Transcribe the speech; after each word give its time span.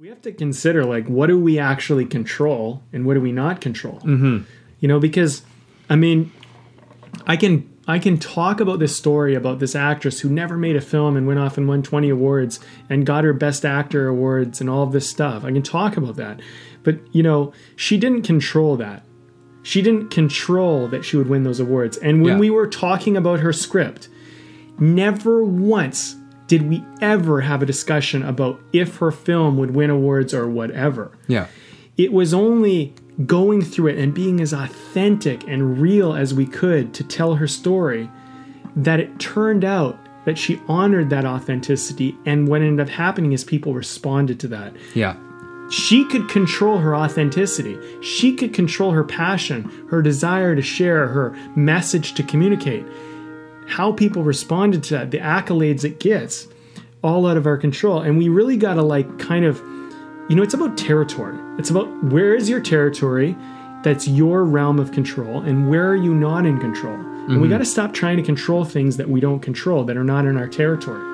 We 0.00 0.08
have 0.08 0.22
to 0.22 0.32
consider 0.32 0.86
like 0.86 1.06
what 1.08 1.26
do 1.26 1.38
we 1.38 1.58
actually 1.58 2.06
control 2.06 2.82
and 2.90 3.04
what 3.04 3.12
do 3.12 3.20
we 3.20 3.32
not 3.32 3.60
control. 3.60 4.00
Mm-hmm. 4.00 4.44
You 4.78 4.88
know, 4.88 4.98
because 4.98 5.42
I 5.90 5.96
mean, 5.96 6.32
I 7.26 7.36
can 7.36 7.68
I 7.86 7.98
can 7.98 8.16
talk 8.16 8.60
about 8.60 8.78
this 8.78 8.96
story 8.96 9.34
about 9.34 9.58
this 9.58 9.74
actress 9.74 10.20
who 10.20 10.30
never 10.30 10.56
made 10.56 10.74
a 10.74 10.80
film 10.80 11.18
and 11.18 11.26
went 11.26 11.38
off 11.38 11.58
and 11.58 11.68
won 11.68 11.82
20 11.82 12.08
awards 12.08 12.60
and 12.88 13.04
got 13.04 13.24
her 13.24 13.34
best 13.34 13.66
actor 13.66 14.08
awards 14.08 14.58
and 14.62 14.70
all 14.70 14.84
of 14.84 14.92
this 14.92 15.06
stuff. 15.10 15.44
I 15.44 15.52
can 15.52 15.62
talk 15.62 15.98
about 15.98 16.16
that. 16.16 16.40
But, 16.82 17.00
you 17.14 17.22
know, 17.22 17.52
she 17.76 17.98
didn't 17.98 18.22
control 18.22 18.78
that. 18.78 19.04
She 19.62 19.82
didn't 19.82 20.08
control 20.08 20.88
that 20.88 21.04
she 21.04 21.18
would 21.18 21.28
win 21.28 21.42
those 21.42 21.60
awards. 21.60 21.98
And 21.98 22.22
when 22.22 22.34
Yeah. 22.34 22.40
we 22.40 22.48
were 22.48 22.66
talking 22.66 23.18
about 23.18 23.40
her 23.40 23.52
script, 23.52 24.08
never 24.78 25.44
once 25.44 26.16
did 26.50 26.68
we 26.68 26.84
ever 27.00 27.42
have 27.42 27.62
a 27.62 27.66
discussion 27.66 28.24
about 28.24 28.60
if 28.72 28.96
her 28.96 29.12
film 29.12 29.56
would 29.56 29.70
win 29.70 29.88
awards 29.88 30.34
or 30.34 30.48
whatever? 30.48 31.16
Yeah. 31.28 31.46
it 31.96 32.12
was 32.12 32.34
only 32.34 32.92
going 33.24 33.62
through 33.62 33.86
it 33.86 33.98
and 33.98 34.12
being 34.12 34.40
as 34.40 34.52
authentic 34.52 35.46
and 35.46 35.80
real 35.80 36.12
as 36.12 36.34
we 36.34 36.46
could 36.46 36.92
to 36.94 37.04
tell 37.04 37.36
her 37.36 37.46
story 37.46 38.10
that 38.74 38.98
it 38.98 39.20
turned 39.20 39.64
out 39.64 39.96
that 40.24 40.36
she 40.36 40.60
honored 40.66 41.08
that 41.10 41.24
authenticity. 41.24 42.16
And 42.26 42.48
what 42.48 42.62
ended 42.62 42.80
up 42.84 42.92
happening 42.92 43.30
is 43.32 43.44
people 43.44 43.72
responded 43.72 44.40
to 44.40 44.48
that. 44.48 44.74
Yeah. 44.92 45.14
she 45.70 46.04
could 46.06 46.28
control 46.28 46.78
her 46.78 46.96
authenticity. 46.96 47.78
She 48.02 48.34
could 48.34 48.52
control 48.52 48.90
her 48.90 49.04
passion 49.04 49.70
her 49.88 50.02
desire 50.02 50.56
to 50.56 50.62
share 50.62 51.06
her 51.06 51.30
message 51.54 52.14
to 52.14 52.24
communicate 52.24 52.84
how 53.70 53.92
people 53.92 54.22
responded 54.22 54.82
to 54.84 54.94
that 54.94 55.10
the 55.10 55.18
accolades 55.18 55.84
it 55.84 56.00
gets 56.00 56.48
all 57.02 57.26
out 57.26 57.36
of 57.36 57.46
our 57.46 57.56
control. 57.56 58.00
And 58.00 58.18
we 58.18 58.28
really 58.28 58.56
got 58.56 58.74
to 58.74 58.82
like 58.82 59.18
kind 59.18 59.44
of 59.44 59.58
you 60.28 60.36
know 60.36 60.42
it's 60.42 60.54
about 60.54 60.76
territory. 60.76 61.38
It's 61.58 61.70
about 61.70 61.86
where 62.04 62.34
is 62.34 62.48
your 62.48 62.60
territory 62.60 63.36
that's 63.82 64.06
your 64.06 64.44
realm 64.44 64.78
of 64.78 64.92
control 64.92 65.40
and 65.40 65.70
where 65.70 65.88
are 65.88 65.96
you 65.96 66.14
not 66.14 66.44
in 66.44 66.60
control? 66.60 66.94
And 66.94 67.28
we 67.28 67.34
mm-hmm. 67.34 67.50
got 67.50 67.58
to 67.58 67.64
stop 67.64 67.94
trying 67.94 68.16
to 68.16 68.22
control 68.22 68.64
things 68.64 68.96
that 68.96 69.08
we 69.08 69.20
don't 69.20 69.40
control 69.40 69.84
that 69.84 69.96
are 69.96 70.04
not 70.04 70.26
in 70.26 70.36
our 70.36 70.48
territory 70.48 71.09